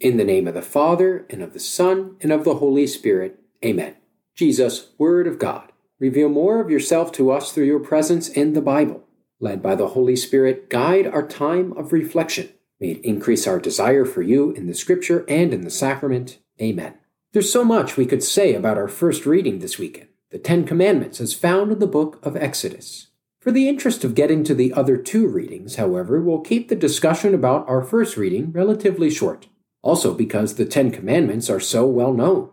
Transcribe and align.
In 0.00 0.16
the 0.16 0.24
name 0.24 0.48
of 0.48 0.54
the 0.54 0.62
Father, 0.62 1.26
and 1.28 1.42
of 1.42 1.52
the 1.52 1.60
Son, 1.60 2.16
and 2.22 2.32
of 2.32 2.44
the 2.44 2.54
Holy 2.54 2.86
Spirit. 2.86 3.38
Amen. 3.62 3.96
Jesus, 4.34 4.92
Word 4.96 5.26
of 5.26 5.38
God, 5.38 5.72
reveal 5.98 6.30
more 6.30 6.58
of 6.58 6.70
yourself 6.70 7.12
to 7.12 7.30
us 7.30 7.52
through 7.52 7.66
your 7.66 7.80
presence 7.80 8.26
in 8.30 8.54
the 8.54 8.62
Bible. 8.62 9.04
Led 9.40 9.62
by 9.62 9.74
the 9.74 9.88
Holy 9.88 10.16
Spirit, 10.16 10.70
guide 10.70 11.06
our 11.06 11.26
time 11.28 11.74
of 11.76 11.92
reflection. 11.92 12.48
May 12.80 12.92
it 12.92 13.04
increase 13.04 13.46
our 13.46 13.58
desire 13.58 14.06
for 14.06 14.22
you 14.22 14.52
in 14.52 14.66
the 14.66 14.74
Scripture 14.74 15.26
and 15.28 15.52
in 15.52 15.60
the 15.60 15.70
sacrament. 15.70 16.38
Amen. 16.62 16.94
There's 17.34 17.52
so 17.52 17.62
much 17.62 17.98
we 17.98 18.06
could 18.06 18.22
say 18.22 18.54
about 18.54 18.78
our 18.78 18.88
first 18.88 19.26
reading 19.26 19.58
this 19.58 19.78
weekend, 19.78 20.08
the 20.30 20.38
Ten 20.38 20.64
Commandments, 20.64 21.20
as 21.20 21.34
found 21.34 21.72
in 21.72 21.78
the 21.78 21.86
book 21.86 22.18
of 22.22 22.38
Exodus. 22.38 23.08
For 23.38 23.52
the 23.52 23.68
interest 23.68 24.02
of 24.02 24.14
getting 24.14 24.44
to 24.44 24.54
the 24.54 24.72
other 24.72 24.96
two 24.96 25.28
readings, 25.28 25.76
however, 25.76 26.22
we'll 26.22 26.40
keep 26.40 26.70
the 26.70 26.74
discussion 26.74 27.34
about 27.34 27.68
our 27.68 27.82
first 27.82 28.16
reading 28.16 28.50
relatively 28.50 29.10
short 29.10 29.46
also 29.82 30.14
because 30.14 30.54
the 30.54 30.64
Ten 30.64 30.90
Commandments 30.90 31.48
are 31.48 31.60
so 31.60 31.86
well 31.86 32.12
known. 32.12 32.50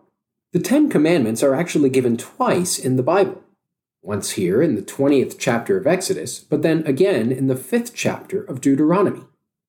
The 0.54 0.60
Ten 0.60 0.90
Commandments 0.90 1.44
are 1.44 1.56
actually 1.56 1.90
given 1.90 2.18
twice 2.18 2.80
in 2.80 2.96
the 2.96 3.04
Bible 3.04 3.44
once 4.08 4.32
here 4.32 4.62
in 4.62 4.76
the 4.76 4.82
20th 4.82 5.36
chapter 5.38 5.78
of 5.78 5.86
Exodus, 5.86 6.40
but 6.40 6.62
then 6.62 6.82
again 6.88 7.30
in 7.30 7.48
the 7.48 7.56
5th 7.56 7.92
chapter 7.94 8.42
of 8.42 8.62
Deuteronomy. 8.62 9.24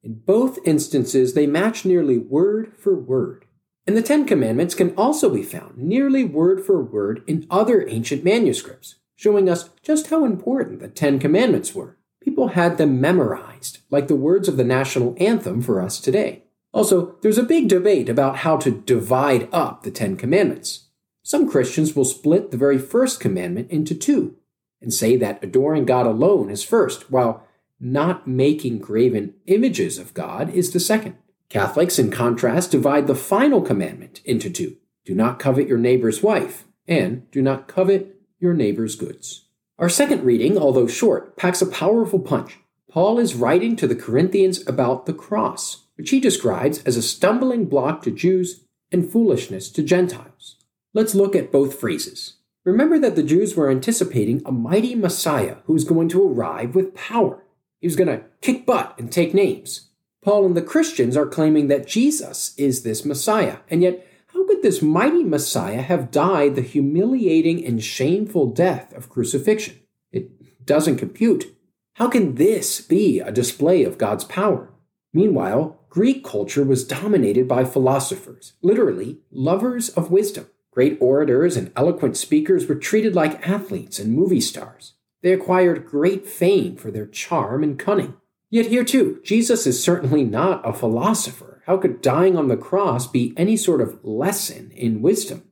In 0.05 0.21
both 0.21 0.61
instances, 0.65 1.35
they 1.35 1.47
match 1.47 1.85
nearly 1.85 2.19
word 2.19 2.73
for 2.79 2.95
word. 2.95 3.47
And 3.85 3.97
the 3.97 4.03
Ten 4.03 4.25
Commandments 4.25 4.77
can 4.77 4.95
also 4.95 5.29
be 5.29 5.43
found 5.43 5.79
nearly 5.79 6.23
word 6.23 6.65
for 6.65 6.81
word 6.81 7.25
in 7.27 7.47
other 7.51 7.89
ancient 7.89 8.23
manuscripts, 8.23 8.95
showing 9.17 9.49
us 9.49 9.71
just 9.83 10.11
how 10.11 10.25
important 10.25 10.79
the 10.79 10.89
Ten 10.89 11.19
Commandments 11.19 11.75
were. 11.75 11.97
People 12.23 12.49
had 12.49 12.79
them 12.79 13.01
memorized, 13.01 13.79
like 13.91 14.07
the 14.07 14.15
words 14.15 14.47
of 14.47 14.57
the 14.57 14.65
national 14.65 15.17
anthem 15.19 15.61
for 15.61 15.81
us 15.81 15.99
today. 15.99 16.45
Also, 16.73 17.17
there's 17.23 17.39
a 17.39 17.43
big 17.43 17.69
debate 17.69 18.09
about 18.09 18.39
how 18.39 18.57
to 18.57 18.71
divide 18.71 19.49
up 19.53 19.83
the 19.83 19.91
Ten 19.91 20.17
Commandments. 20.17 20.89
Some 21.23 21.49
Christians 21.49 21.95
will 21.97 22.05
split 22.05 22.51
the 22.51 22.57
very 22.57 22.79
first 22.79 23.21
commandment 23.21 23.71
into 23.71 23.95
two 23.95 24.37
and 24.81 24.93
say 24.93 25.17
that 25.17 25.43
adoring 25.43 25.85
God 25.85 26.07
alone 26.07 26.51
is 26.51 26.63
first, 26.63 27.11
while 27.11 27.45
not 27.81 28.27
making 28.27 28.79
graven 28.79 29.35
images 29.47 29.99
of 29.99 30.15
God 30.15 30.51
is 30.51 30.73
the 30.73 30.81
second. 30.81 31.17
Catholics, 31.49 31.99
in 31.99 32.11
contrast, 32.11 32.71
divide 32.71 33.07
the 33.07 33.15
final 33.15 33.63
commandment 33.63 34.21
into 34.25 34.51
two 34.51 34.77
do 35.05 35.15
not 35.15 35.39
covet 35.39 35.67
your 35.67 35.79
neighbor's 35.79 36.23
wife, 36.23 36.67
and 36.87 37.31
do 37.31 37.41
not 37.41 37.67
covet 37.67 38.21
your 38.39 38.53
neighbor's 38.53 38.95
goods. 38.95 39.47
Our 39.79 39.89
second 39.89 40.23
reading, 40.23 40.59
although 40.59 40.87
short, 40.87 41.35
packs 41.39 41.63
a 41.63 41.67
powerful 41.67 42.19
punch. 42.19 42.59
Paul 42.91 43.19
is 43.19 43.35
writing 43.35 43.75
to 43.77 43.87
the 43.87 43.95
Corinthians 43.95 44.67
about 44.69 45.07
the 45.07 45.15
cross, 45.15 45.85
which 45.99 46.11
he 46.11 46.21
describes 46.21 46.83
as 46.85 46.97
a 46.97 47.03
stumbling 47.03 47.67
block 47.67 48.03
to 48.03 48.11
Jews 48.11 48.65
and 48.91 49.11
foolishness 49.11 49.69
to 49.73 49.83
Gentiles. 49.83 50.57
Let's 50.95 51.15
look 51.15 51.37
at 51.37 51.53
both 51.53 51.79
phrases. 51.79 52.37
Remember 52.65 52.99
that 52.99 53.17
the 53.17 53.23
Jews 53.23 53.57
were 53.57 53.71
anticipating 53.71 54.41
a 54.47 54.53
mighty 54.53 54.95
Messiah 54.95 55.57
who 55.65 55.73
was 55.73 55.85
going 55.85 56.09
to 56.11 56.27
arrive 56.27 56.75
with 56.75 56.95
power. 56.95 57.43
He 57.81 57.87
was 57.87 57.97
going 57.97 58.09
to 58.09 58.25
kick 58.41 58.65
butt 58.65 58.95
and 58.99 59.11
take 59.11 59.35
names. 59.35 59.89
Paul 60.23 60.47
and 60.47 60.57
the 60.57 60.63
Christians 60.63 61.17
are 61.17 61.27
claiming 61.27 61.69
that 61.69 61.87
Jesus 61.87 62.55
is 62.57 62.83
this 62.83 63.05
Messiah, 63.05 63.59
and 63.69 63.83
yet 63.83 64.07
how 64.29 64.47
could 64.47 64.63
this 64.63 64.83
mighty 64.83 65.25
Messiah 65.25 65.81
have 65.83 66.11
died 66.11 66.55
the 66.55 66.63
humiliating 66.63 67.65
and 67.65 67.83
shameful 67.83 68.47
death 68.47 68.93
of 68.95 69.09
crucifixion? 69.09 69.81
It 70.13 70.67
doesn't 70.67 70.99
compute. 70.99 71.57
How 71.95 72.09
can 72.09 72.35
this 72.35 72.81
be 72.81 73.21
a 73.21 73.33
display 73.33 73.85
of 73.85 73.99
God's 73.99 74.25
power? 74.25 74.71
Meanwhile, 75.13 75.78
Greek 75.91 76.23
culture 76.23 76.65
was 76.65 76.87
dominated 76.87 77.49
by 77.49 77.65
philosophers, 77.65 78.53
literally 78.61 79.19
lovers 79.31 79.89
of 79.91 80.11
wisdom. 80.11 80.47
Great 80.71 80.99
orators 81.01 81.57
and 81.57 81.73
eloquent 81.75 82.17
speakers 82.17 82.67
were 82.67 82.75
treated 82.75 83.15
like 83.15 83.49
athletes 83.49 83.99
and 83.99 84.15
movie 84.15 84.41
stars. 84.41 84.95
They 85.23 85.33
acquired 85.33 85.87
great 85.87 86.27
fame 86.27 86.77
for 86.77 86.91
their 86.91 87.07
charm 87.07 87.63
and 87.63 87.79
cunning. 87.79 88.15
Yet 88.51 88.67
here 88.67 88.85
too, 88.85 89.21
Jesus 89.25 89.67
is 89.67 89.83
certainly 89.83 90.25
not 90.25 90.67
a 90.67 90.73
philosopher. 90.73 91.63
How 91.67 91.79
could 91.79 92.01
dying 92.01 92.37
on 92.37 92.49
the 92.49 92.57
cross 92.57 93.07
be 93.07 93.35
any 93.37 93.57
sort 93.57 93.81
of 93.81 93.99
lesson 94.05 94.71
in 94.75 95.03
wisdom? 95.03 95.43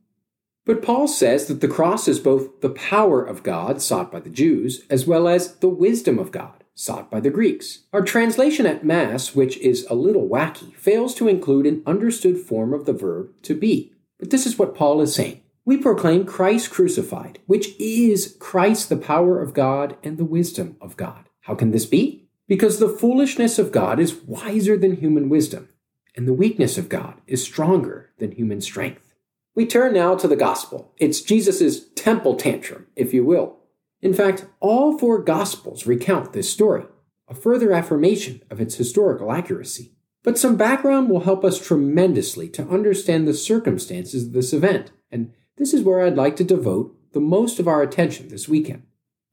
But 0.65 0.81
Paul 0.81 1.07
says 1.07 1.47
that 1.47 1.61
the 1.61 1.67
cross 1.67 2.07
is 2.07 2.19
both 2.19 2.61
the 2.61 2.69
power 2.69 3.23
of 3.23 3.43
God 3.43 3.81
sought 3.81 4.11
by 4.11 4.19
the 4.19 4.29
Jews, 4.29 4.83
as 4.89 5.07
well 5.07 5.27
as 5.27 5.55
the 5.57 5.69
wisdom 5.69 6.19
of 6.19 6.31
God 6.31 6.56
sought 6.77 7.09
by 7.09 7.19
the 7.19 7.31
Greeks. 7.31 7.79
Our 7.91 8.03
translation 8.03 8.67
at 8.67 8.85
Mass, 8.85 9.33
which 9.33 9.57
is 9.57 9.87
a 9.89 9.95
little 9.95 10.29
wacky, 10.29 10.75
fails 10.75 11.15
to 11.15 11.27
include 11.27 11.65
an 11.65 11.81
understood 11.87 12.37
form 12.37 12.71
of 12.71 12.85
the 12.85 12.93
verb 12.93 13.31
to 13.41 13.55
be. 13.55 13.93
But 14.19 14.29
this 14.29 14.45
is 14.45 14.59
what 14.59 14.75
Paul 14.75 15.01
is 15.01 15.15
saying. 15.15 15.41
We 15.65 15.77
proclaim 15.77 16.23
Christ 16.23 16.69
crucified, 16.69 17.39
which 17.47 17.77
is 17.79 18.37
Christ 18.39 18.89
the 18.89 18.95
power 18.95 19.41
of 19.41 19.55
God 19.55 19.97
and 20.03 20.17
the 20.17 20.23
wisdom 20.23 20.77
of 20.79 20.95
God. 20.95 21.27
How 21.41 21.55
can 21.55 21.71
this 21.71 21.85
be? 21.85 22.29
Because 22.47 22.77
the 22.77 22.87
foolishness 22.89 23.57
of 23.57 23.71
God 23.71 23.99
is 23.99 24.13
wiser 24.13 24.77
than 24.77 24.97
human 24.97 25.29
wisdom, 25.29 25.69
and 26.15 26.27
the 26.27 26.33
weakness 26.33 26.77
of 26.77 26.89
God 26.89 27.15
is 27.25 27.43
stronger 27.43 28.11
than 28.19 28.31
human 28.31 28.61
strength. 28.61 29.15
We 29.55 29.65
turn 29.65 29.93
now 29.95 30.15
to 30.15 30.27
the 30.27 30.35
gospel. 30.35 30.93
It's 30.97 31.21
Jesus' 31.21 31.89
temple 31.95 32.35
tantrum, 32.35 32.85
if 32.95 33.13
you 33.13 33.25
will. 33.25 33.57
In 34.01 34.13
fact, 34.13 34.45
all 34.59 34.97
four 34.97 35.21
Gospels 35.23 35.87
recount 35.87 36.33
this 36.33 36.51
story, 36.51 36.85
a 37.27 37.33
further 37.33 37.71
affirmation 37.71 38.41
of 38.49 38.61
its 38.61 38.75
historical 38.75 39.31
accuracy. 39.31 39.93
But 40.23 40.37
some 40.37 40.55
background 40.55 41.09
will 41.09 41.21
help 41.21 41.43
us 41.43 41.65
tremendously 41.65 42.49
to 42.49 42.67
understand 42.67 43.27
the 43.27 43.33
circumstances 43.33 44.27
of 44.27 44.33
this 44.33 44.53
event, 44.53 44.91
and 45.11 45.33
this 45.57 45.73
is 45.73 45.83
where 45.83 46.01
I'd 46.01 46.15
like 46.15 46.35
to 46.37 46.43
devote 46.43 46.95
the 47.13 47.19
most 47.19 47.59
of 47.59 47.67
our 47.67 47.81
attention 47.81 48.27
this 48.27 48.47
weekend. 48.47 48.83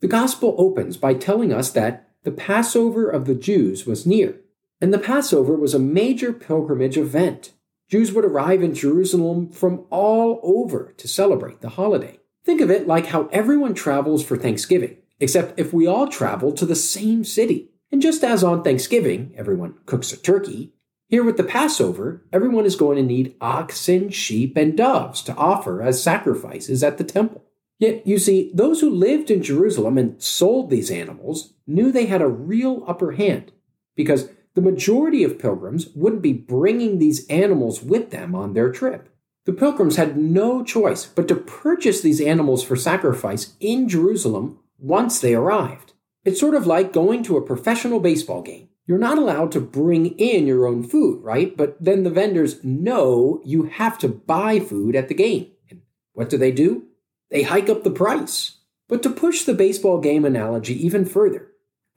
The 0.00 0.08
Gospel 0.08 0.54
opens 0.56 0.96
by 0.96 1.14
telling 1.14 1.52
us 1.52 1.70
that 1.72 2.08
the 2.22 2.32
Passover 2.32 3.08
of 3.08 3.26
the 3.26 3.34
Jews 3.34 3.86
was 3.86 4.06
near, 4.06 4.40
and 4.80 4.92
the 4.92 4.98
Passover 4.98 5.54
was 5.54 5.74
a 5.74 5.78
major 5.78 6.32
pilgrimage 6.32 6.96
event. 6.96 7.52
Jews 7.90 8.12
would 8.12 8.24
arrive 8.24 8.62
in 8.62 8.74
Jerusalem 8.74 9.50
from 9.50 9.84
all 9.90 10.40
over 10.42 10.94
to 10.96 11.08
celebrate 11.08 11.60
the 11.60 11.70
holiday. 11.70 12.18
Think 12.44 12.60
of 12.60 12.70
it 12.70 12.86
like 12.86 13.06
how 13.06 13.28
everyone 13.32 13.74
travels 13.74 14.24
for 14.24 14.36
Thanksgiving, 14.36 14.98
except 15.18 15.58
if 15.58 15.72
we 15.72 15.86
all 15.86 16.08
travel 16.08 16.52
to 16.52 16.66
the 16.66 16.76
same 16.76 17.24
city. 17.24 17.70
And 17.90 18.02
just 18.02 18.22
as 18.22 18.44
on 18.44 18.62
Thanksgiving, 18.62 19.32
everyone 19.36 19.76
cooks 19.86 20.12
a 20.12 20.16
turkey, 20.16 20.74
here 21.08 21.22
with 21.22 21.36
the 21.36 21.44
Passover, 21.44 22.24
everyone 22.32 22.64
is 22.64 22.76
going 22.76 22.96
to 22.96 23.02
need 23.02 23.36
oxen, 23.40 24.10
sheep, 24.10 24.56
and 24.56 24.76
doves 24.76 25.22
to 25.22 25.34
offer 25.36 25.82
as 25.82 26.02
sacrifices 26.02 26.82
at 26.82 26.98
the 26.98 27.04
temple. 27.04 27.44
Yet, 27.78 28.06
you 28.06 28.18
see, 28.18 28.50
those 28.54 28.80
who 28.80 28.90
lived 28.90 29.30
in 29.30 29.42
Jerusalem 29.42 29.96
and 29.96 30.20
sold 30.22 30.70
these 30.70 30.90
animals 30.90 31.54
knew 31.66 31.92
they 31.92 32.06
had 32.06 32.22
a 32.22 32.28
real 32.28 32.84
upper 32.86 33.12
hand, 33.12 33.52
because 33.94 34.28
the 34.54 34.62
majority 34.62 35.24
of 35.24 35.38
pilgrims 35.38 35.88
wouldn't 35.94 36.22
be 36.22 36.32
bringing 36.32 36.98
these 36.98 37.26
animals 37.28 37.82
with 37.82 38.10
them 38.10 38.34
on 38.34 38.54
their 38.54 38.72
trip. 38.72 39.08
The 39.44 39.52
pilgrims 39.52 39.96
had 39.96 40.16
no 40.16 40.64
choice 40.64 41.04
but 41.04 41.28
to 41.28 41.34
purchase 41.34 42.00
these 42.00 42.20
animals 42.20 42.64
for 42.64 42.76
sacrifice 42.76 43.54
in 43.60 43.88
Jerusalem 43.88 44.58
once 44.78 45.20
they 45.20 45.34
arrived. 45.34 45.92
It's 46.24 46.40
sort 46.40 46.54
of 46.54 46.66
like 46.66 46.92
going 46.92 47.22
to 47.24 47.36
a 47.36 47.42
professional 47.42 48.00
baseball 48.00 48.40
game. 48.40 48.68
You're 48.86 48.98
not 48.98 49.18
allowed 49.18 49.52
to 49.52 49.60
bring 49.60 50.06
in 50.18 50.46
your 50.46 50.66
own 50.66 50.82
food, 50.82 51.22
right? 51.22 51.54
But 51.56 51.76
then 51.82 52.02
the 52.02 52.10
vendors 52.10 52.62
know 52.64 53.42
you 53.44 53.64
have 53.64 53.98
to 53.98 54.08
buy 54.08 54.60
food 54.60 54.96
at 54.96 55.08
the 55.08 55.14
game. 55.14 55.50
And 55.70 55.82
what 56.12 56.30
do 56.30 56.38
they 56.38 56.52
do? 56.52 56.84
They 57.30 57.42
hike 57.42 57.68
up 57.68 57.82
the 57.82 57.90
price. 57.90 58.58
But 58.88 59.02
to 59.02 59.10
push 59.10 59.42
the 59.42 59.54
baseball 59.54 60.00
game 60.00 60.24
analogy 60.24 60.74
even 60.84 61.04
further, 61.04 61.48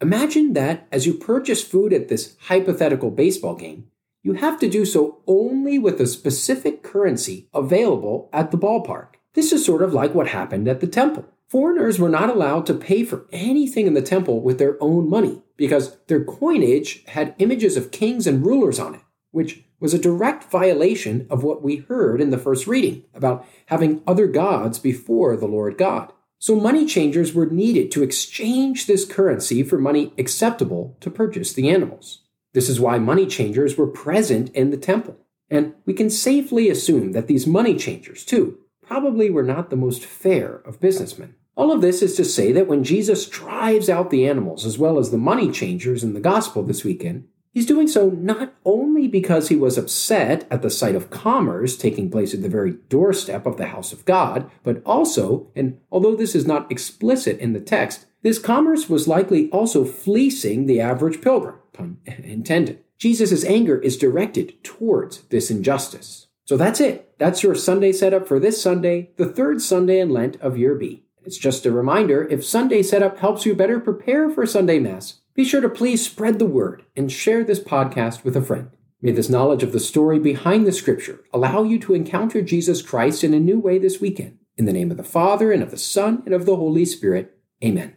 imagine 0.01 0.53
that 0.53 0.87
as 0.91 1.05
you 1.05 1.13
purchase 1.13 1.63
food 1.63 1.91
at 1.93 2.07
this 2.07 2.35
hypothetical 2.43 3.11
baseball 3.11 3.55
game, 3.55 3.87
you 4.23 4.33
have 4.33 4.59
to 4.59 4.69
do 4.69 4.85
so 4.85 5.21
only 5.27 5.79
with 5.79 6.01
a 6.01 6.07
specific 6.07 6.83
currency 6.83 7.47
available 7.53 8.29
at 8.33 8.51
the 8.51 8.57
ballpark. 8.57 9.15
This 9.33 9.53
is 9.53 9.65
sort 9.65 9.81
of 9.81 9.93
like 9.93 10.15
what 10.15 10.27
happened 10.27 10.67
at 10.67 10.79
the 10.79 10.87
temple. 10.87 11.25
Foreigners 11.47 11.97
were 11.97 12.09
not 12.09 12.29
allowed 12.29 12.65
to 12.65 12.73
pay 12.73 13.05
for 13.05 13.25
anything 13.31 13.87
in 13.87 13.93
the 13.93 14.01
temple 14.01 14.41
with 14.41 14.57
their 14.57 14.81
own 14.83 15.09
money 15.09 15.41
because 15.55 15.97
their 16.07 16.23
coinage 16.23 17.05
had 17.05 17.35
images 17.37 17.77
of 17.77 17.91
kings 17.91 18.27
and 18.27 18.45
rulers 18.45 18.79
on 18.79 18.95
it, 18.95 19.01
which 19.31 19.63
was 19.79 19.93
a 19.93 19.99
direct 19.99 20.51
violation 20.51 21.25
of 21.29 21.43
what 21.43 21.61
we 21.61 21.77
heard 21.77 22.19
in 22.19 22.31
the 22.31 22.37
first 22.37 22.67
reading 22.67 23.03
about 23.13 23.45
having 23.67 24.01
other 24.05 24.27
gods 24.27 24.79
before 24.79 25.37
the 25.37 25.47
Lord 25.47 25.77
God. 25.77 26.11
So 26.39 26.55
money 26.55 26.85
changers 26.85 27.33
were 27.33 27.45
needed 27.45 27.91
to 27.91 28.03
exchange 28.03 28.85
this 28.85 29.05
currency 29.05 29.63
for 29.63 29.77
money 29.77 30.13
acceptable 30.17 30.97
to 30.99 31.09
purchase 31.09 31.53
the 31.53 31.69
animals. 31.69 32.23
This 32.57 32.69
is 32.69 32.79
why 32.79 32.97
money 32.97 33.27
changers 33.27 33.77
were 33.77 33.85
present 33.85 34.49
in 34.55 34.71
the 34.71 34.77
temple. 34.77 35.15
And 35.47 35.75
we 35.85 35.93
can 35.93 36.09
safely 36.09 36.71
assume 36.71 37.11
that 37.11 37.27
these 37.27 37.45
money 37.45 37.75
changers, 37.75 38.25
too, 38.25 38.57
probably 38.81 39.29
were 39.29 39.43
not 39.43 39.69
the 39.69 39.75
most 39.75 40.03
fair 40.03 40.63
of 40.65 40.79
businessmen. 40.79 41.35
All 41.55 41.71
of 41.71 41.81
this 41.81 42.01
is 42.01 42.15
to 42.15 42.25
say 42.25 42.51
that 42.53 42.65
when 42.65 42.83
Jesus 42.83 43.27
drives 43.27 43.91
out 43.91 44.09
the 44.09 44.27
animals 44.27 44.65
as 44.65 44.79
well 44.79 44.97
as 44.97 45.11
the 45.11 45.19
money 45.19 45.51
changers 45.51 46.03
in 46.03 46.15
the 46.15 46.19
gospel 46.19 46.63
this 46.63 46.83
weekend, 46.83 47.27
He's 47.57 47.65
doing 47.65 47.87
so 47.87 48.11
not 48.11 48.53
only 48.65 49.07
because 49.07 49.49
he 49.49 49.55
was 49.55 49.79
upset 49.79 50.45
at 50.51 50.61
the 50.61 50.69
sight 50.69 50.93
of 50.93 51.09
commerce 51.09 51.75
taking 51.75 52.11
place 52.11 52.35
at 52.35 52.43
the 52.43 52.49
very 52.49 52.73
doorstep 52.87 53.47
of 53.47 53.57
the 53.57 53.65
house 53.65 53.91
of 53.91 54.05
God, 54.05 54.47
but 54.61 54.83
also, 54.85 55.47
and 55.55 55.79
although 55.91 56.15
this 56.15 56.35
is 56.35 56.45
not 56.45 56.71
explicit 56.71 57.39
in 57.39 57.53
the 57.53 57.59
text, 57.59 58.05
this 58.21 58.37
commerce 58.37 58.91
was 58.91 59.07
likely 59.07 59.49
also 59.49 59.85
fleecing 59.85 60.67
the 60.67 60.79
average 60.79 61.19
pilgrim, 61.19 61.55
pun 61.73 61.97
intended. 62.05 62.83
Jesus' 62.99 63.43
anger 63.43 63.79
is 63.79 63.97
directed 63.97 64.63
towards 64.63 65.23
this 65.29 65.49
injustice. 65.49 66.27
So 66.45 66.57
that's 66.57 66.79
it. 66.79 67.11
That's 67.17 67.41
your 67.41 67.55
Sunday 67.55 67.91
setup 67.91 68.27
for 68.27 68.39
this 68.39 68.61
Sunday, 68.61 69.09
the 69.17 69.33
third 69.33 69.63
Sunday 69.63 69.99
in 69.99 70.11
Lent 70.11 70.35
of 70.41 70.59
year 70.59 70.75
B. 70.75 71.05
It's 71.25 71.39
just 71.39 71.65
a 71.65 71.71
reminder 71.71 72.27
if 72.27 72.45
Sunday 72.45 72.83
setup 72.83 73.17
helps 73.17 73.47
you 73.47 73.55
better 73.55 73.79
prepare 73.79 74.29
for 74.29 74.45
Sunday 74.45 74.77
Mass, 74.77 75.21
be 75.37 75.45
sure 75.45 75.61
to 75.61 75.69
please 75.69 76.03
spread 76.03 76.39
the 76.39 76.47
word 76.47 76.83
and 76.95 77.11
share 77.11 77.43
this 77.43 77.59
podcast 77.59 78.23
with 78.23 78.35
a 78.35 78.41
friend. 78.41 78.71
May 79.03 79.11
this 79.11 79.29
knowledge 79.29 79.61
of 79.61 79.71
the 79.71 79.79
story 79.79 80.17
behind 80.17 80.65
the 80.65 80.71
scripture 80.71 81.23
allow 81.31 81.61
you 81.61 81.77
to 81.81 81.93
encounter 81.93 82.41
Jesus 82.41 82.81
Christ 82.81 83.23
in 83.23 83.35
a 83.35 83.39
new 83.39 83.59
way 83.59 83.77
this 83.77 84.01
weekend. 84.01 84.39
In 84.57 84.65
the 84.65 84.73
name 84.73 84.89
of 84.89 84.97
the 84.97 85.03
Father, 85.03 85.51
and 85.51 85.61
of 85.61 85.69
the 85.69 85.77
Son, 85.77 86.23
and 86.25 86.33
of 86.33 86.47
the 86.47 86.55
Holy 86.55 86.85
Spirit, 86.85 87.37
amen. 87.63 87.96